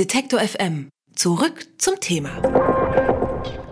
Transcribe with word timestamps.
Detektor 0.00 0.40
FM. 0.40 0.88
Zurück 1.14 1.66
zum 1.76 2.00
Thema. 2.00 2.40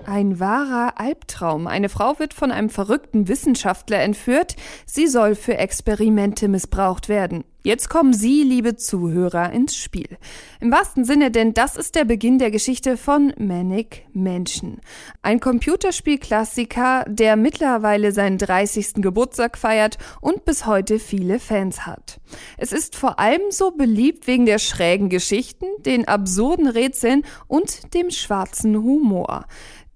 Ein 0.04 0.38
wahrer 0.38 1.00
Albtraum. 1.00 1.66
Eine 1.66 1.88
Frau 1.88 2.18
wird 2.18 2.34
von 2.34 2.52
einem 2.52 2.68
verrückten 2.68 3.28
Wissenschaftler 3.28 4.00
entführt. 4.00 4.54
Sie 4.84 5.06
soll 5.06 5.34
für 5.34 5.56
Experimente 5.56 6.49
missbraucht 6.49 7.08
werden. 7.08 7.44
Jetzt 7.68 7.91
kommen 7.91 8.14
Sie, 8.14 8.45
liebe 8.45 8.77
Zuhörer, 8.77 9.52
ins 9.52 9.77
Spiel. 9.77 10.16
Im 10.59 10.73
wahrsten 10.73 11.05
Sinne, 11.05 11.30
denn 11.30 11.52
das 11.52 11.77
ist 11.77 11.96
der 11.96 12.07
Beginn 12.07 12.39
der 12.39 12.50
Geschichte 12.50 12.96
von 12.96 13.35
Manic 13.37 14.07
Mansion. 14.14 14.80
Ein 15.21 15.39
Computerspielklassiker, 15.39 17.04
der 17.07 17.36
mittlerweile 17.36 18.12
seinen 18.12 18.39
30. 18.39 19.03
Geburtstag 19.03 19.59
feiert 19.59 19.99
und 20.23 20.46
bis 20.46 20.64
heute 20.64 20.99
viele 20.99 21.39
Fans 21.39 21.85
hat. 21.85 22.23
Es 22.57 22.73
ist 22.73 22.96
vor 22.96 23.18
allem 23.18 23.43
so 23.50 23.71
beliebt 23.71 24.27
wegen 24.27 24.46
der 24.46 24.61
schrägen 24.61 25.11
Geschichten, 25.11 25.66
den 25.85 26.09
absurden 26.09 26.69
Rätseln 26.69 27.23
und 27.48 27.93
dem 27.93 28.11
schwarzen 28.11 28.79
Humor. 28.79 29.44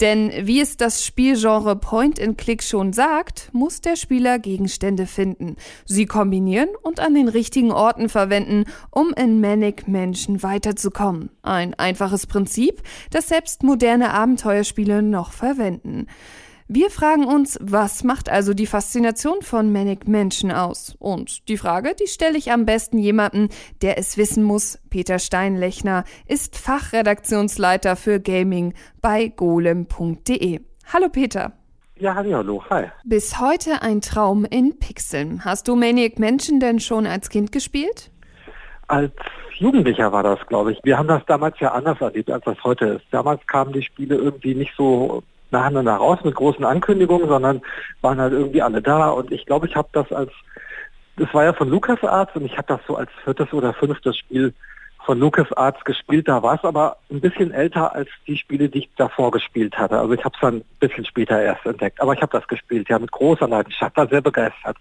Denn 0.03 0.33
wie 0.49 0.61
es 0.61 0.77
das 0.77 1.05
Spielgenre 1.05 1.77
Point-and-Click 1.77 2.65
schon 2.65 2.93
sagt, 2.93 3.51
muss 3.53 3.81
der 3.81 3.95
Spieler 3.95 4.41
Gegenstände 4.41 5.07
finden, 5.07 5.55
sie 5.85 6.07
kombinieren 6.07 6.71
und 6.83 6.99
an 6.99 7.15
den 7.15 7.29
richtigen 7.29 7.71
Orten 7.71 8.09
verwenden, 8.09 8.65
um 8.91 9.15
in 9.15 9.41
Manic 9.41 9.87
Mansion 9.87 10.43
weiterzukommen. 10.43 11.31
Ein 11.43 11.75
einfaches 11.75 12.27
Prinzip, 12.27 12.83
das 13.13 13.29
selbst 13.29 13.63
moderne 13.63 14.13
Abenteuerspiele 14.13 15.03
noch 15.03 15.31
verwenden. 15.31 16.09
Wir 16.75 16.89
fragen 16.89 17.27
uns, 17.27 17.59
was 17.61 18.03
macht 18.03 18.31
also 18.31 18.55
die 18.55 18.65
Faszination 18.65 19.43
von 19.43 19.71
Manic 19.75 20.09
Mansion 20.09 20.51
aus? 20.51 20.97
Und 20.99 21.47
die 21.51 21.59
Frage, 21.59 21.95
die 21.95 22.07
stelle 22.07 22.39
ich 22.39 22.51
am 22.51 22.65
besten 22.65 22.97
jemandem, 22.97 23.51
der 23.83 23.99
es 23.99 24.17
wissen 24.17 24.43
muss. 24.43 24.81
Peter 24.89 25.19
Steinlechner 25.19 26.05
ist 26.27 26.57
Fachredaktionsleiter 26.57 27.95
für 27.95 28.21
Gaming 28.21 28.73
bei 29.03 29.29
golem.de. 29.29 30.61
Hallo 30.91 31.09
Peter. 31.11 31.53
Ja, 31.97 32.15
hallo, 32.15 32.65
hi. 32.71 32.85
Bis 33.05 33.39
heute 33.39 33.83
ein 33.83 34.01
Traum 34.01 34.47
in 34.47 34.79
Pixeln. 34.79 35.45
Hast 35.45 35.69
du 35.69 35.77
Maniac 35.77 36.19
Mansion 36.19 36.59
denn 36.59 36.81
schon 36.81 37.07
als 37.07 37.29
Kind 37.29 37.53
gespielt? 37.53 38.11
Als 38.89 39.13
Jugendlicher 39.59 40.11
war 40.11 40.23
das, 40.23 40.39
glaube 40.49 40.73
ich. 40.73 40.79
Wir 40.85 40.97
haben 40.97 41.09
das 41.09 41.23
damals 41.27 41.61
ja 41.61 41.73
anders 41.73 42.01
erlebt, 42.01 42.31
als 42.31 42.47
das 42.47 42.57
heute 42.65 42.87
ist. 42.87 43.05
Damals 43.11 43.47
kamen 43.47 43.75
die 43.75 43.83
Spiele 43.83 44.15
irgendwie 44.15 44.55
nicht 44.55 44.73
so 44.75 45.23
nacheinander 45.53 45.95
raus 45.95 46.19
mit 46.25 46.35
großen 46.35 46.65
Ankündigungen, 46.65 47.29
sondern 47.29 47.63
waren 48.01 48.21
halt 48.21 48.33
irgendwie 48.33 48.63
alle 48.63 48.83
da. 48.83 49.11
Und 49.11 49.31
ich 49.33 49.47
glaube, 49.47 49.67
ich 49.67 49.77
habe 49.77 49.89
das 49.93 50.11
als, 50.13 50.33
das 51.17 51.33
war 51.33 51.45
ja 51.45 51.53
von 51.53 51.69
LucasArts 51.69 52.35
und 52.35 52.45
ich 52.45 52.57
habe 52.57 52.69
das 52.69 52.81
so 52.87 52.97
als 52.97 53.11
viertes 53.25 53.53
oder 53.53 53.73
fünftes 53.73 54.17
Spiel 54.17 54.55
von 55.05 55.19
LucasArts 55.19 55.85
gespielt. 55.85 56.29
Da 56.29 56.43
war 56.43 56.57
es 56.57 56.65
aber 56.65 56.97
ein 57.11 57.21
bisschen 57.21 57.53
älter 57.53 57.95
als 57.95 58.09
die 58.27 58.37
Spiele, 58.37 58.69
die 58.69 58.81
ich 58.81 58.91
davor 58.97 59.31
gespielt 59.31 59.77
hatte. 59.77 59.99
Also 59.99 60.13
ich 60.15 60.25
habe 60.25 60.35
es 60.35 60.41
dann 60.41 60.57
ein 60.57 60.65
bisschen 60.81 61.05
später 61.05 61.41
erst 61.41 61.65
entdeckt. 61.67 62.01
Aber 62.01 62.15
ich 62.15 62.23
habe 62.23 62.37
das 62.37 62.47
gespielt, 62.49 62.89
ja, 62.89 62.99
mit 62.99 63.11
großer 63.11 63.49
Leidenschaft, 63.49 63.97
war 63.97 64.09
sehr 64.09 64.21
begeistert. 64.21 64.77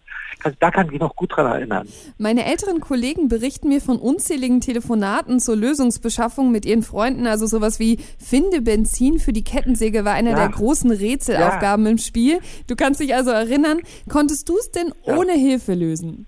Da 0.59 0.71
kann 0.71 0.85
ich 0.85 0.93
mich 0.93 1.01
noch 1.01 1.15
gut 1.15 1.35
dran 1.35 1.45
erinnern. 1.45 1.87
Meine 2.17 2.45
älteren 2.45 2.79
Kollegen 2.79 3.27
berichten 3.27 3.67
mir 3.67 3.81
von 3.81 3.97
unzähligen 3.97 4.61
Telefonaten 4.61 5.39
zur 5.39 5.55
Lösungsbeschaffung 5.55 6.51
mit 6.51 6.65
ihren 6.65 6.83
Freunden. 6.83 7.27
Also 7.27 7.45
sowas 7.45 7.79
wie 7.79 7.99
Finde 8.17 8.61
Benzin 8.61 9.19
für 9.19 9.33
die 9.33 9.43
Kettensäge 9.43 10.05
war 10.05 10.13
einer 10.13 10.31
ja. 10.31 10.37
der 10.37 10.49
großen 10.49 10.91
Rätselaufgaben 10.91 11.85
ja. 11.85 11.91
im 11.91 11.97
Spiel. 11.97 12.39
Du 12.67 12.75
kannst 12.75 12.99
dich 13.01 13.13
also 13.13 13.31
erinnern. 13.31 13.79
Konntest 14.09 14.49
du 14.49 14.57
es 14.57 14.71
denn 14.71 14.93
ja. 15.05 15.17
ohne 15.17 15.33
Hilfe 15.33 15.73
lösen? 15.73 16.27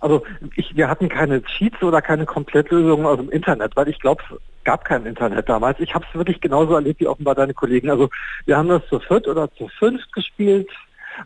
Also 0.00 0.22
ich, 0.56 0.76
wir 0.76 0.88
hatten 0.88 1.08
keine 1.08 1.42
Cheats 1.42 1.82
oder 1.82 2.00
keine 2.02 2.26
Komplettlösungen 2.26 3.06
aus 3.06 3.18
dem 3.18 3.30
Internet, 3.30 3.76
weil 3.76 3.88
ich 3.88 3.98
glaube, 3.98 4.22
es 4.30 4.36
gab 4.64 4.84
kein 4.84 5.06
Internet 5.06 5.48
damals. 5.48 5.80
Ich 5.80 5.94
habe 5.94 6.04
es 6.08 6.18
wirklich 6.18 6.40
genauso 6.40 6.74
erlebt 6.74 7.00
wie 7.00 7.06
offenbar 7.06 7.34
deine 7.34 7.54
Kollegen. 7.54 7.90
Also 7.90 8.08
wir 8.46 8.56
haben 8.56 8.68
das 8.68 8.86
zu 8.88 9.00
viert 9.00 9.26
oder 9.26 9.52
zu 9.54 9.68
fünft 9.78 10.12
gespielt 10.12 10.68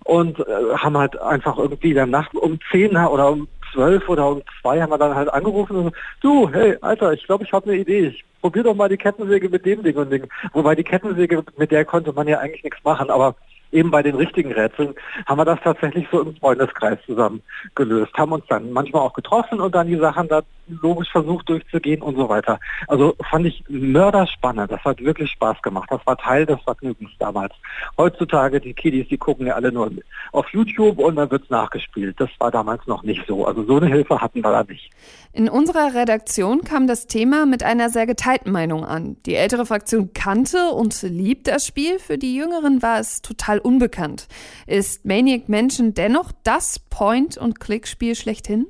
und 0.05 0.39
äh, 0.41 0.77
haben 0.77 0.97
halt 0.97 1.21
einfach 1.21 1.59
irgendwie 1.59 1.95
dann 1.95 2.11
Nacht 2.11 2.35
um 2.35 2.59
zehn 2.71 2.97
oder 2.97 3.31
um 3.31 3.49
zwölf 3.73 4.09
oder 4.09 4.29
um 4.29 4.43
zwei 4.61 4.81
haben 4.81 4.91
wir 4.91 4.99
dann 4.99 5.15
halt 5.15 5.33
angerufen 5.33 5.77
und 5.77 5.85
so, 5.85 5.93
du, 6.21 6.51
hey, 6.53 6.77
Alter, 6.81 7.13
ich 7.13 7.25
glaube, 7.25 7.45
ich 7.45 7.53
habe 7.53 7.71
eine 7.71 7.81
Idee. 7.81 8.09
Ich 8.09 8.25
probier 8.41 8.63
doch 8.65 8.75
mal 8.75 8.89
die 8.89 8.97
Kettensäge 8.97 9.49
mit 9.49 9.65
dem 9.65 9.83
Ding 9.83 9.97
und 9.97 10.11
Ding. 10.11 10.27
Wobei 10.53 10.75
die 10.75 10.85
Kettensäge, 10.85 11.45
mit 11.57 11.71
der 11.71 11.85
konnte 11.85 12.13
man 12.13 12.29
ja 12.29 12.39
eigentlich 12.39 12.65
nichts 12.65 12.83
machen, 12.85 13.11
aber 13.11 13.35
eben 13.73 13.91
bei 13.91 14.03
den 14.03 14.15
richtigen 14.15 14.53
Rätseln 14.53 14.95
haben 15.27 15.39
wir 15.39 15.45
das 15.45 15.59
tatsächlich 15.63 16.07
so 16.13 16.21
im 16.21 16.37
Freundeskreis 16.37 16.99
zusammen 17.07 17.43
gelöst, 17.75 18.13
haben 18.15 18.33
uns 18.33 18.45
dann 18.49 18.73
manchmal 18.73 19.03
auch 19.03 19.15
getroffen 19.15 19.61
und 19.61 19.75
dann 19.75 19.87
die 19.87 19.97
Sachen 19.99 20.29
da 20.29 20.43
logisch 20.81 21.11
versucht 21.11 21.49
durchzugehen 21.49 22.03
und 22.03 22.17
so 22.17 22.29
weiter. 22.29 22.59
Also 22.89 23.15
fand 23.31 23.47
ich 23.47 23.65
mörderspannend. 23.69 24.71
Das 24.71 24.83
hat 24.85 25.01
wirklich 25.01 25.31
Spaß 25.31 25.61
gemacht. 25.63 25.89
Das 25.91 26.01
war 26.07 26.17
Teil 26.17 26.47
des 26.47 26.61
Vergnügens 26.63 27.11
damals. 27.19 27.53
Heutzutage, 27.97 28.61
die 28.61 28.75
Kiddies, 28.75 29.09
die 29.09 29.19
gucken 29.19 29.47
ja 29.47 29.55
alle 29.55 29.73
nur 29.73 29.91
auf 30.33 30.49
YouTube 30.51 30.99
und 30.99 31.17
dann 31.17 31.31
wird's 31.31 31.51
nachgespielt. 31.51 32.21
Das 32.21 32.31
war 32.39 32.51
damals 32.51 32.87
noch 32.87 33.03
nicht 33.03 33.25
so. 33.27 33.47
Also 33.47 33.65
so 33.65 33.77
eine 33.77 33.87
Hilfe 33.87 34.21
hatten 34.21 34.43
wir 34.43 34.51
da 34.51 34.65
nicht. 34.65 34.91
In 35.33 35.49
unserer 35.49 35.95
Redaktion 35.95 36.63
kam 36.63 36.87
das 36.87 37.07
Thema 37.07 37.47
mit 37.47 37.63
einer 37.63 37.89
sehr 37.89 38.07
geteilten 38.07 38.53
Meinung 38.53 38.85
an. 38.85 39.17
Die 39.27 39.35
ältere 39.35 39.67
Fraktion 39.67 40.13
kannte 40.13 40.71
und 40.71 41.01
liebt 41.03 41.49
das 41.49 41.67
Spiel. 41.67 41.99
Für 41.99 42.19
die 42.19 42.35
Jüngeren 42.35 42.83
war 42.83 43.01
es 43.01 43.23
total 43.23 43.59
unbekannt. 43.59 44.29
Ist 44.67 45.05
Maniac 45.05 45.49
Mansion 45.49 45.95
dennoch 45.95 46.33
das 46.45 46.79
Point-and-Click-Spiel 46.79 48.15
schlechthin? 48.15 48.67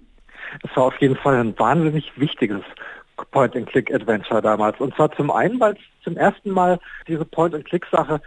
Es 0.63 0.77
war 0.77 0.85
auf 0.85 1.01
jeden 1.01 1.17
Fall 1.17 1.37
ein 1.37 1.59
wahnsinnig 1.59 2.13
wichtiges 2.17 2.63
Point-and-Click-Adventure 3.31 4.43
damals. 4.43 4.81
Und 4.81 4.95
zwar 4.95 5.13
zum 5.13 5.31
einen, 5.31 5.61
weil 5.61 5.75
es 5.75 6.05
zum 6.05 6.17
ersten 6.17 6.51
Mal 6.51 6.79
diese 7.07 7.25
Point-and-Click-Sache 7.25 8.21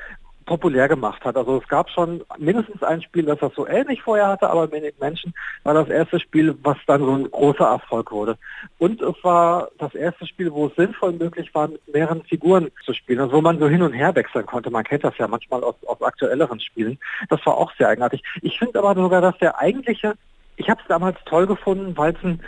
populär 0.45 0.87
gemacht 0.87 1.23
hat. 1.25 1.35
Also 1.35 1.57
es 1.57 1.67
gab 1.67 1.89
schon 1.89 2.23
mindestens 2.37 2.83
ein 2.83 3.01
Spiel, 3.01 3.25
das 3.25 3.39
das 3.39 3.53
so 3.55 3.67
ähnlich 3.67 4.01
vorher 4.01 4.27
hatte, 4.27 4.49
aber 4.49 4.67
Manic 4.67 4.99
Mansion 4.99 5.33
war 5.63 5.73
das 5.73 5.89
erste 5.89 6.19
Spiel, 6.19 6.55
was 6.61 6.77
dann 6.87 7.01
so 7.01 7.13
ein 7.13 7.29
großer 7.29 7.65
Erfolg 7.65 8.11
wurde. 8.11 8.37
Und 8.77 9.01
es 9.01 9.15
war 9.23 9.69
das 9.79 9.95
erste 9.95 10.27
Spiel, 10.27 10.51
wo 10.51 10.67
es 10.67 10.75
sinnvoll 10.75 11.13
möglich 11.13 11.53
war, 11.53 11.67
mit 11.67 11.81
mehreren 11.91 12.23
Figuren 12.23 12.69
zu 12.83 12.93
spielen, 12.93 13.19
also 13.19 13.37
wo 13.37 13.41
man 13.41 13.59
so 13.59 13.67
hin 13.67 13.81
und 13.81 13.93
her 13.93 14.13
wechseln 14.15 14.45
konnte. 14.45 14.69
Man 14.69 14.83
kennt 14.83 15.03
das 15.03 15.17
ja 15.17 15.27
manchmal 15.27 15.63
aus, 15.63 15.75
aus 15.85 16.01
aktuelleren 16.01 16.59
Spielen. 16.59 16.99
Das 17.29 17.43
war 17.45 17.57
auch 17.57 17.71
sehr 17.77 17.89
eigenartig. 17.89 18.23
Ich 18.41 18.59
finde 18.59 18.79
aber 18.79 18.93
sogar, 18.95 19.21
dass 19.21 19.37
der 19.39 19.57
eigentliche 19.59 20.13
ich 20.57 20.69
habe 20.69 20.81
es 20.81 20.87
damals 20.87 21.17
toll 21.25 21.47
gefunden, 21.47 21.97
weil 21.97 22.13
es 22.13 22.23
ein 22.23 22.41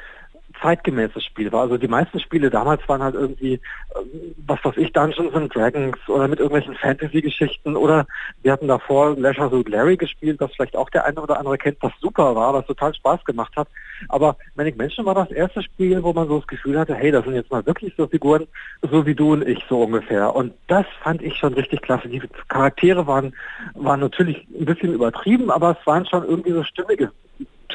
zeitgemäßes 0.62 1.24
Spiel 1.24 1.52
war. 1.52 1.62
Also 1.62 1.78
die 1.78 1.88
meisten 1.88 2.20
Spiele 2.20 2.50
damals 2.50 2.88
waren 2.88 3.04
halt 3.04 3.16
irgendwie, 3.16 3.54
ähm, 3.96 4.36
was 4.46 4.64
weiß 4.64 4.78
ich, 4.78 4.92
Dungeons 4.94 5.34
and 5.34 5.54
Dragons 5.54 5.98
oder 6.08 6.28
mit 6.28 6.40
irgendwelchen 6.40 6.76
Fantasy-Geschichten 6.76 7.76
oder 7.76 8.06
wir 8.42 8.52
hatten 8.52 8.68
davor 8.68 9.16
Leisure 9.18 9.50
Suit 9.50 9.70
Larry 9.70 9.98
gespielt, 9.98 10.40
was 10.40 10.52
vielleicht 10.54 10.76
auch 10.76 10.90
der 10.90 11.06
eine 11.06 11.22
oder 11.22 11.40
andere 11.40 11.58
kennt, 11.58 11.78
was 11.82 11.94
super 12.00 12.36
war, 12.36 12.54
was 12.54 12.66
total 12.66 12.94
Spaß 12.94 13.24
gemacht 13.26 13.56
hat. 13.56 13.68
Aber 14.10 14.38
Manic 14.56 14.78
Mansion 14.78 15.06
war 15.06 15.16
das 15.16 15.32
erste 15.32 15.64
Spiel, 15.64 16.02
wo 16.04 16.14
man 16.14 16.28
so 16.28 16.40
das 16.40 16.48
Gefühl 16.48 16.80
hatte, 16.80 16.96
hey, 16.96 17.12
das 17.12 17.26
sind 17.26 17.36
jetzt 17.36 17.52
mal 17.52 17.66
wirklich 17.66 17.94
so 17.98 18.08
Figuren, 18.08 18.48
so 18.82 19.06
wie 19.06 19.16
du 19.16 19.34
und 19.34 19.48
ich 19.48 19.64
so 19.70 19.84
ungefähr. 19.84 20.36
Und 20.36 20.54
das 20.68 20.86
fand 21.02 21.22
ich 21.22 21.36
schon 21.36 21.54
richtig 21.54 21.82
klasse. 21.82 22.08
Die 22.08 22.22
Charaktere 22.48 23.08
waren, 23.08 23.34
waren 23.74 24.00
natürlich 24.00 24.48
ein 24.58 24.66
bisschen 24.66 24.94
übertrieben, 24.94 25.52
aber 25.52 25.78
es 25.80 25.88
waren 25.88 26.06
schon 26.06 26.24
irgendwie 26.24 26.52
so 26.52 26.64
stimmige 26.64 27.12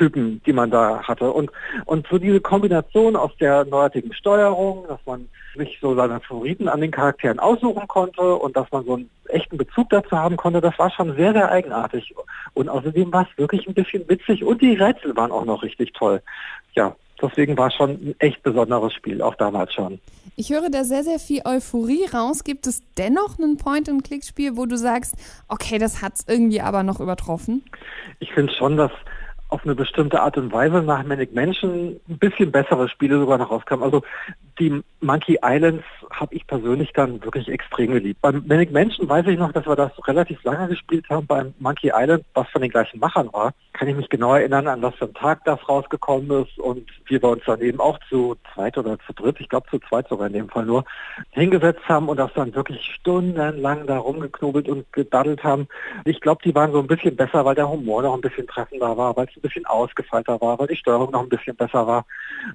Typen, 0.02 0.42
die 0.44 0.52
man 0.52 0.70
da 0.70 1.00
hatte. 1.02 1.30
Und, 1.30 1.50
und 1.84 2.06
so 2.10 2.18
diese 2.18 2.40
Kombination 2.40 3.14
aus 3.14 3.30
der 3.38 3.64
neuartigen 3.64 4.12
Steuerung, 4.12 4.84
dass 4.88 4.98
man 5.06 5.28
sich 5.56 5.78
so 5.80 5.94
seine 5.94 6.18
Favoriten 6.18 6.68
an 6.68 6.80
den 6.80 6.90
Charakteren 6.90 7.38
aussuchen 7.38 7.86
konnte 7.86 8.34
und 8.34 8.56
dass 8.56 8.70
man 8.72 8.84
so 8.84 8.94
einen 8.94 9.10
echten 9.28 9.58
Bezug 9.58 9.90
dazu 9.90 10.18
haben 10.18 10.36
konnte, 10.36 10.60
das 10.60 10.76
war 10.78 10.90
schon 10.90 11.14
sehr, 11.14 11.32
sehr 11.32 11.50
eigenartig. 11.52 12.12
Und 12.54 12.68
außerdem 12.68 13.12
war 13.12 13.28
es 13.30 13.38
wirklich 13.38 13.68
ein 13.68 13.74
bisschen 13.74 14.08
witzig 14.08 14.42
und 14.42 14.60
die 14.60 14.74
Rätsel 14.74 15.14
waren 15.14 15.30
auch 15.30 15.44
noch 15.44 15.62
richtig 15.62 15.92
toll. 15.92 16.20
Ja, 16.74 16.96
deswegen 17.20 17.56
war 17.56 17.68
es 17.68 17.74
schon 17.74 17.90
ein 17.90 18.14
echt 18.18 18.42
besonderes 18.42 18.92
Spiel, 18.94 19.22
auch 19.22 19.36
damals 19.36 19.72
schon. 19.72 20.00
Ich 20.34 20.50
höre 20.50 20.68
da 20.70 20.82
sehr, 20.82 21.04
sehr 21.04 21.18
viel 21.18 21.42
Euphorie 21.44 22.06
raus. 22.12 22.42
Gibt 22.42 22.66
es 22.66 22.82
dennoch 22.96 23.38
ein 23.38 23.56
Point-and-Click-Spiel, 23.56 24.56
wo 24.56 24.66
du 24.66 24.76
sagst, 24.76 25.14
okay, 25.48 25.78
das 25.78 26.02
hat 26.02 26.14
es 26.14 26.26
irgendwie 26.26 26.60
aber 26.60 26.82
noch 26.82 26.98
übertroffen? 26.98 27.62
Ich 28.18 28.32
finde 28.32 28.52
schon, 28.54 28.76
dass 28.76 28.90
auf 29.52 29.64
eine 29.64 29.74
bestimmte 29.74 30.20
Art 30.20 30.38
und 30.38 30.50
Weise 30.50 30.82
nach 30.82 31.04
Manic 31.04 31.34
Mansion 31.34 32.00
ein 32.08 32.18
bisschen 32.18 32.50
bessere 32.50 32.88
Spiele 32.88 33.18
sogar 33.18 33.36
noch 33.36 33.50
rauskamen. 33.50 33.84
Also 33.84 34.02
die 34.58 34.82
Monkey 35.00 35.38
Islands 35.42 35.84
habe 36.10 36.34
ich 36.34 36.46
persönlich 36.46 36.92
dann 36.94 37.22
wirklich 37.22 37.48
extrem 37.48 37.92
geliebt. 37.92 38.20
Beim 38.22 38.44
Manic 38.46 38.70
Menschen 38.72 39.08
weiß 39.08 39.26
ich 39.26 39.38
noch, 39.38 39.52
dass 39.52 39.66
wir 39.66 39.76
das 39.76 39.92
relativ 40.06 40.42
lange 40.44 40.68
gespielt 40.68 41.04
haben 41.10 41.26
beim 41.26 41.52
Monkey 41.58 41.90
Island, 41.94 42.24
was 42.32 42.48
von 42.48 42.62
den 42.62 42.70
gleichen 42.70 42.98
Machern 42.98 43.28
war. 43.32 43.52
Kann 43.72 43.88
ich 43.88 43.96
mich 43.96 44.08
genau 44.08 44.34
erinnern, 44.34 44.68
an 44.68 44.82
was 44.82 44.94
für 44.94 45.06
ein 45.06 45.14
Tag 45.14 45.44
das 45.44 45.68
rausgekommen 45.68 46.44
ist 46.44 46.58
und 46.58 46.88
wir 47.06 47.22
uns 47.24 47.42
dann 47.44 47.60
eben 47.60 47.80
auch 47.80 47.98
zu 48.08 48.36
zweit 48.54 48.78
oder 48.78 48.98
zu 49.00 49.12
dritt, 49.12 49.40
ich 49.40 49.48
glaube 49.48 49.68
zu 49.70 49.78
zweit 49.80 50.08
sogar 50.08 50.28
in 50.28 50.32
dem 50.32 50.48
Fall 50.48 50.64
nur, 50.64 50.84
hingesetzt 51.30 51.86
haben 51.88 52.08
und 52.08 52.18
das 52.18 52.32
dann 52.34 52.54
wirklich 52.54 52.80
stundenlang 53.00 53.86
da 53.86 53.98
rumgeknobelt 53.98 54.68
und 54.68 54.90
gedaddelt 54.92 55.44
haben. 55.44 55.68
Ich 56.04 56.20
glaube, 56.20 56.42
die 56.44 56.54
waren 56.54 56.72
so 56.72 56.80
ein 56.80 56.86
bisschen 56.86 57.16
besser, 57.16 57.44
weil 57.44 57.54
der 57.54 57.68
Humor 57.68 58.02
noch 58.02 58.14
ein 58.14 58.20
bisschen 58.20 58.46
treffender 58.46 58.96
war, 58.96 59.16
weil 59.16 59.26
es 59.34 59.41
bisschen 59.42 59.66
ausgefeilter 59.66 60.40
war, 60.40 60.58
weil 60.58 60.68
die 60.68 60.76
Steuerung 60.76 61.10
noch 61.10 61.22
ein 61.22 61.28
bisschen 61.28 61.56
besser 61.56 61.86
war 61.86 62.06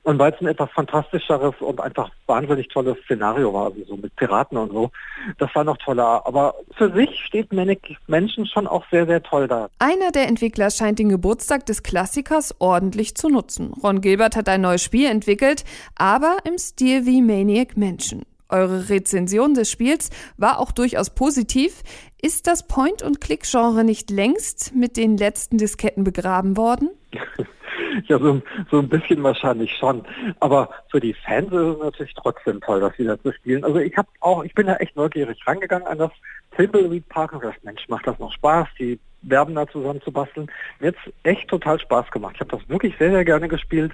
und 0.04 0.18
weil 0.18 0.34
es 0.34 0.42
ein 0.42 0.48
etwas 0.48 0.72
fantastischeres 0.72 1.56
und 1.60 1.80
einfach 1.80 2.10
wahnsinnig 2.26 2.70
tolles 2.70 2.98
Szenario 3.04 3.54
war, 3.54 3.66
also 3.66 3.84
so 3.86 3.98
mit 3.98 4.16
Piraten 4.16 4.58
und 4.58 4.72
so. 4.72 4.92
Das 5.38 5.54
war 5.54 5.64
noch 5.64 5.78
toller. 5.78 6.26
Aber 6.26 6.56
für 6.76 6.92
sich 6.92 7.20
steht 7.26 7.54
Manic 7.54 7.98
Menschen 8.08 8.46
schon 8.46 8.68
auch 8.68 8.86
sehr, 8.90 9.06
sehr 9.06 9.22
toll 9.22 9.48
da. 9.48 9.70
Einer 9.80 10.12
der 10.12 10.28
Entwickler 10.28 10.72
scheint 10.72 11.00
den 11.00 11.10
Geburtstag 11.10 11.66
des 11.66 11.84
Klassikers 11.84 12.56
ordentlich 12.60 13.16
zu 13.16 13.30
nutzen. 13.30 13.74
Ron 13.84 14.02
Gilbert 14.02 14.36
hat 14.36 14.50
ein 14.50 14.62
neues 14.62 14.84
Spiel 14.84 15.10
entwickelt, 15.10 15.64
aber 15.96 16.38
im 16.46 16.58
Stil 16.58 17.06
wie 17.06 17.22
Maniac 17.22 17.78
Mansion. 17.78 18.24
Eure 18.50 18.90
Rezension 18.90 19.54
des 19.54 19.70
Spiels 19.70 20.10
war 20.38 20.60
auch 20.60 20.72
durchaus 20.72 21.10
positiv. 21.10 21.84
Ist 22.22 22.48
das 22.48 22.68
Point-and-Click-Genre 22.68 23.84
nicht 23.84 24.10
längst 24.10 24.74
mit 24.76 24.98
den 24.98 25.18
letzten 25.18 25.58
Disketten 25.58 26.04
begraben 26.04 26.58
worden? 26.58 26.90
ja, 28.08 28.20
so, 28.20 28.42
so, 28.72 28.80
ein 28.80 28.90
bisschen 28.90 29.22
wahrscheinlich 29.24 29.76
schon. 29.78 30.04
Aber 30.40 30.70
für 30.90 31.00
die 31.00 31.14
Fans 31.14 31.48
ist 31.48 31.54
es 31.54 31.80
natürlich 31.80 32.14
trotzdem 32.16 32.62
toll, 32.62 32.80
das 32.80 32.98
wieder 32.98 33.22
zu 33.22 33.32
spielen. 33.34 33.64
Also 33.64 33.80
ich 33.80 33.96
habe 33.98 34.08
auch, 34.22 34.44
ich 34.44 34.54
bin 34.54 34.68
da 34.68 34.76
echt 34.78 34.96
neugierig 34.96 35.40
rangegangen 35.46 35.88
an 35.88 35.98
das 35.98 36.12
Thimbleweed 36.56 37.08
Park 37.10 37.34
und 37.34 37.44
das 37.44 37.56
Mensch 37.64 37.88
macht 37.88 38.08
das 38.08 38.18
noch 38.20 38.34
Spaß, 38.34 38.68
die 38.80 39.00
Werben 39.22 39.56
da 39.56 39.68
zusammen 39.68 40.02
zu 40.02 40.12
basteln. 40.12 40.50
Hat 40.82 40.96
echt 41.24 41.48
total 41.50 41.80
Spaß 41.80 42.10
gemacht. 42.12 42.34
Ich 42.36 42.42
habe 42.42 42.58
das 42.58 42.70
wirklich 42.70 42.96
sehr, 42.98 43.12
sehr 43.12 43.26
gerne 43.26 43.48
gespielt. 43.48 43.92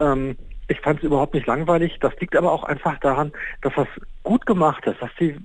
Ähm, 0.00 0.36
ich 0.70 0.80
fand 0.80 1.00
es 1.00 1.04
überhaupt 1.04 1.34
nicht 1.34 1.46
langweilig. 1.46 1.98
Das 2.00 2.14
liegt 2.20 2.36
aber 2.36 2.52
auch 2.52 2.62
einfach 2.62 2.98
daran, 3.00 3.32
dass 3.62 3.74
das 3.74 3.88
gut 4.22 4.46
gemacht 4.46 4.86
ist, 4.86 5.02
dass 5.02 5.10
die 5.18 5.36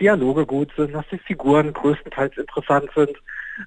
Dialoge 0.00 0.44
gut 0.44 0.70
sind, 0.76 0.92
dass 0.92 1.06
die 1.10 1.18
Figuren 1.18 1.72
größtenteils 1.72 2.36
interessant 2.36 2.90
sind, 2.94 3.16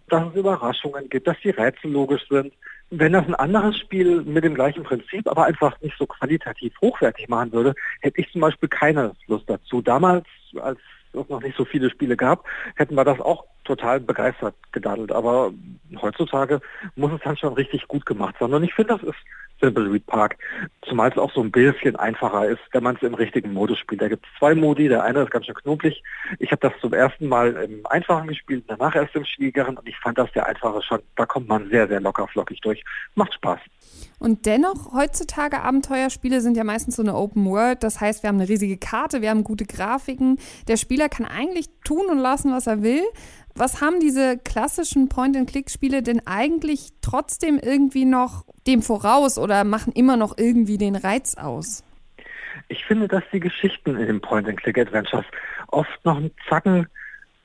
dass 0.09 0.27
es 0.27 0.35
Überraschungen 0.35 1.09
gibt, 1.09 1.27
dass 1.27 1.37
die 1.41 1.51
Rätsel 1.51 1.91
logisch 1.91 2.27
sind. 2.29 2.53
Wenn 2.89 3.13
das 3.13 3.25
ein 3.25 3.35
anderes 3.35 3.77
Spiel 3.77 4.23
mit 4.23 4.43
dem 4.43 4.55
gleichen 4.55 4.83
Prinzip, 4.83 5.27
aber 5.27 5.45
einfach 5.45 5.79
nicht 5.81 5.97
so 5.97 6.05
qualitativ 6.05 6.73
hochwertig 6.81 7.29
machen 7.29 7.53
würde, 7.53 7.73
hätte 8.01 8.19
ich 8.19 8.31
zum 8.31 8.41
Beispiel 8.41 8.69
keine 8.69 9.13
Lust 9.27 9.49
dazu. 9.49 9.81
Damals, 9.81 10.25
als 10.61 10.79
es 11.13 11.29
noch 11.29 11.41
nicht 11.41 11.57
so 11.57 11.63
viele 11.63 11.89
Spiele 11.89 12.17
gab, 12.17 12.43
hätten 12.75 12.95
wir 12.95 13.05
das 13.05 13.21
auch 13.21 13.45
total 13.63 14.01
begeistert 14.01 14.53
gedaddelt. 14.73 15.11
Aber 15.13 15.51
heutzutage 16.01 16.59
muss 16.95 17.13
es 17.13 17.21
dann 17.23 17.37
schon 17.37 17.53
richtig 17.53 17.87
gut 17.87 18.05
gemacht 18.05 18.35
sein. 18.39 18.53
Und 18.53 18.63
ich 18.63 18.73
finde, 18.73 18.93
das 18.93 19.03
ist 19.03 19.17
Thimbleweed 19.59 20.05
Park. 20.05 20.37
Zumal 20.87 21.09
es 21.11 21.17
auch 21.17 21.33
so 21.33 21.41
ein 21.41 21.51
bisschen 21.51 21.95
einfacher 21.95 22.47
ist, 22.47 22.61
wenn 22.71 22.83
man 22.83 22.95
es 22.95 23.01
im 23.01 23.13
richtigen 23.13 23.53
Modus 23.53 23.79
spielt. 23.79 24.01
Da 24.01 24.07
gibt 24.07 24.25
es 24.25 24.39
zwei 24.39 24.55
Modi. 24.55 24.87
Der 24.87 25.03
eine 25.03 25.23
ist 25.23 25.31
ganz 25.31 25.45
schön 25.45 25.55
knubbelig. 25.55 26.03
Ich 26.39 26.51
habe 26.51 26.67
das 26.67 26.73
zum 26.81 26.93
ersten 26.93 27.27
Mal 27.27 27.53
im 27.53 27.85
Einfachen 27.87 28.27
gespielt, 28.27 28.65
danach 28.67 28.95
erst 28.95 29.15
im 29.15 29.25
Schwierigeren 29.25 29.77
und 29.77 29.87
ich 29.87 29.97
fand 29.99 30.17
das 30.17 30.31
der 30.33 30.45
Einfache 30.47 30.81
schon. 30.81 30.99
Da 31.15 31.25
kommt 31.25 31.47
man 31.47 31.69
sehr, 31.69 31.87
sehr 31.87 32.01
locker 32.01 32.27
flockig 32.27 32.61
durch. 32.61 32.83
Macht 33.15 33.33
Spaß. 33.33 33.59
Und 34.19 34.45
dennoch, 34.45 34.93
heutzutage 34.93 35.61
Abenteuerspiele 35.61 36.41
sind 36.41 36.57
ja 36.57 36.63
meistens 36.63 36.95
so 36.95 37.03
eine 37.03 37.15
Open 37.15 37.45
World. 37.45 37.83
Das 37.83 37.99
heißt, 37.99 38.23
wir 38.23 38.29
haben 38.29 38.39
eine 38.39 38.49
riesige 38.49 38.77
Karte, 38.77 39.21
wir 39.21 39.29
haben 39.29 39.43
gute 39.43 39.65
Grafiken. 39.65 40.39
Der 40.67 40.77
Spieler 40.77 41.09
kann 41.09 41.25
eigentlich 41.25 41.67
tun 41.83 42.05
und 42.09 42.19
lassen, 42.19 42.51
was 42.51 42.67
er 42.67 42.81
will. 42.81 43.03
Was 43.57 43.79
haben 43.79 44.01
diese 44.01 44.37
klassischen 44.37 45.07
Point-and-Click-Spiele 45.07 46.03
denn 46.03 46.21
eigentlich 46.27 46.89
trotzdem 47.01 47.57
irgendwie 47.57 48.03
noch 48.03 48.43
dem 48.67 48.81
voraus 48.81 49.37
oder 49.37 49.63
machen 49.63 49.93
immer 49.93 50.17
noch 50.17 50.37
irgendwie 50.37 50.77
den 50.77 50.97
Reiz 50.97 51.35
aus? 51.37 51.81
Ich 52.67 52.83
finde, 52.83 53.07
dass 53.07 53.23
die 53.31 53.39
Geschichten 53.39 53.95
in 53.95 54.07
den 54.07 54.19
Point-and-Click-Adventures 54.19 55.25
oft 55.69 56.03
noch 56.03 56.17
einen 56.17 56.31
Zacken 56.49 56.87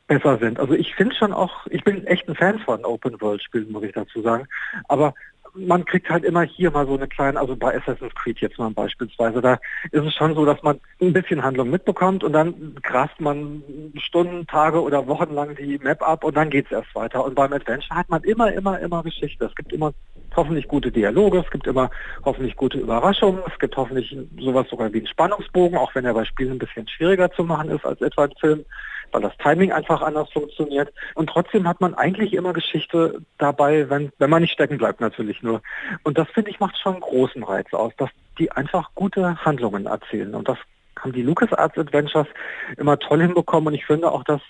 besser 0.08 0.38
sind. 0.38 0.58
Also 0.58 0.74
ich 0.74 0.96
finde 0.96 1.14
schon 1.14 1.32
auch, 1.32 1.68
ich 1.68 1.84
bin 1.84 2.04
echt 2.08 2.28
ein 2.28 2.34
Fan 2.34 2.58
von 2.58 2.84
Open-World-Spielen, 2.84 3.70
muss 3.70 3.84
ich 3.84 3.92
dazu 3.92 4.20
sagen. 4.20 4.48
Aber 4.88 5.14
man 5.54 5.84
kriegt 5.84 6.08
halt 6.10 6.24
immer 6.24 6.42
hier 6.42 6.70
mal 6.70 6.86
so 6.86 6.94
eine 6.94 7.08
kleine, 7.08 7.38
also 7.38 7.56
bei 7.56 7.76
Assassin's 7.76 8.14
Creed 8.14 8.40
jetzt 8.40 8.58
mal 8.58 8.70
beispielsweise, 8.70 9.40
da 9.40 9.58
ist 9.90 10.04
es 10.04 10.14
schon 10.14 10.34
so, 10.34 10.44
dass 10.44 10.62
man 10.62 10.80
ein 11.00 11.12
bisschen 11.12 11.42
Handlung 11.42 11.70
mitbekommt 11.70 12.24
und 12.24 12.32
dann 12.32 12.76
grast 12.82 13.20
man 13.20 13.62
Stunden, 13.96 14.46
Tage 14.46 14.82
oder 14.82 15.06
Wochen 15.06 15.34
lang 15.34 15.56
die 15.56 15.78
Map 15.78 16.02
ab 16.02 16.24
und 16.24 16.36
dann 16.36 16.50
geht 16.50 16.66
es 16.66 16.72
erst 16.72 16.94
weiter. 16.94 17.24
Und 17.24 17.34
beim 17.34 17.52
Adventure 17.52 17.98
hat 17.98 18.08
man 18.08 18.22
immer, 18.24 18.52
immer, 18.52 18.78
immer 18.78 19.02
Geschichte. 19.02 19.44
Es 19.44 19.54
gibt 19.54 19.72
immer 19.72 19.92
hoffentlich 20.36 20.68
gute 20.68 20.92
Dialoge, 20.92 21.38
es 21.38 21.50
gibt 21.50 21.66
immer 21.66 21.90
hoffentlich 22.24 22.56
gute 22.56 22.78
Überraschungen, 22.78 23.42
es 23.50 23.58
gibt 23.58 23.76
hoffentlich 23.76 24.16
sowas 24.38 24.68
sogar 24.68 24.92
wie 24.92 24.98
einen 24.98 25.06
Spannungsbogen, 25.06 25.76
auch 25.76 25.94
wenn 25.94 26.04
er 26.04 26.14
bei 26.14 26.24
Spielen 26.24 26.52
ein 26.52 26.58
bisschen 26.58 26.86
schwieriger 26.88 27.30
zu 27.32 27.44
machen 27.44 27.70
ist 27.70 27.84
als 27.84 28.00
etwa 28.00 28.24
ein 28.24 28.34
Film 28.38 28.64
weil 29.12 29.22
das 29.22 29.36
Timing 29.38 29.72
einfach 29.72 30.02
anders 30.02 30.30
funktioniert. 30.32 30.92
Und 31.14 31.28
trotzdem 31.28 31.66
hat 31.66 31.80
man 31.80 31.94
eigentlich 31.94 32.32
immer 32.32 32.52
Geschichte 32.52 33.20
dabei, 33.38 33.88
wenn, 33.90 34.12
wenn 34.18 34.30
man 34.30 34.42
nicht 34.42 34.52
stecken 34.52 34.78
bleibt 34.78 35.00
natürlich 35.00 35.42
nur. 35.42 35.62
Und 36.02 36.18
das 36.18 36.28
finde 36.30 36.50
ich 36.50 36.60
macht 36.60 36.78
schon 36.78 36.94
einen 36.94 37.02
großen 37.02 37.42
Reiz 37.42 37.72
aus, 37.72 37.92
dass 37.96 38.10
die 38.38 38.50
einfach 38.52 38.90
gute 38.94 39.44
Handlungen 39.44 39.86
erzählen. 39.86 40.34
Und 40.34 40.48
das 40.48 40.58
haben 40.98 41.12
die 41.12 41.22
LucasArts 41.22 41.78
Adventures 41.78 42.28
immer 42.76 42.98
toll 42.98 43.22
hinbekommen. 43.22 43.68
Und 43.68 43.74
ich 43.74 43.86
finde 43.86 44.10
auch, 44.10 44.24
dass 44.24 44.40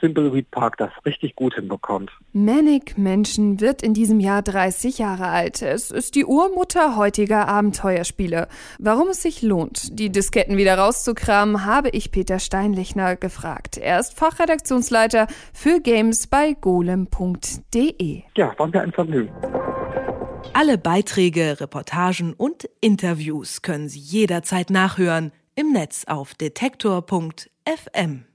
Simpleweed 0.00 0.50
Park 0.50 0.76
das 0.76 0.90
richtig 1.04 1.36
gut 1.36 1.54
hinbekommt. 1.54 2.10
Manic 2.32 2.98
Mansion 2.98 3.60
wird 3.60 3.82
in 3.82 3.94
diesem 3.94 4.20
Jahr 4.20 4.42
30 4.42 4.98
Jahre 4.98 5.28
alt. 5.28 5.62
Es 5.62 5.90
ist 5.90 6.14
die 6.14 6.24
Urmutter 6.24 6.96
heutiger 6.96 7.48
Abenteuerspiele. 7.48 8.48
Warum 8.78 9.08
es 9.08 9.22
sich 9.22 9.42
lohnt, 9.42 9.98
die 9.98 10.10
Disketten 10.10 10.56
wieder 10.56 10.76
rauszukramen, 10.76 11.64
habe 11.64 11.88
ich 11.90 12.10
Peter 12.10 12.38
Steinlechner 12.38 13.16
gefragt. 13.16 13.78
Er 13.78 13.98
ist 13.98 14.12
Fachredaktionsleiter 14.14 15.28
für 15.54 15.80
Games 15.80 16.26
bei 16.26 16.52
golem.de. 16.52 18.22
Ja, 18.36 18.58
war 18.58 18.66
mir 18.66 18.82
ein 18.82 18.92
Vergnügen. 18.92 19.32
Alle 20.52 20.78
Beiträge, 20.78 21.60
Reportagen 21.60 22.32
und 22.32 22.68
Interviews 22.80 23.62
können 23.62 23.88
Sie 23.88 23.98
jederzeit 23.98 24.70
nachhören 24.70 25.32
im 25.54 25.72
Netz 25.72 26.04
auf 26.06 26.34
detektor.fm. 26.34 28.26